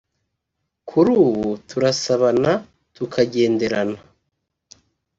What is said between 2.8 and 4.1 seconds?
tukagenderana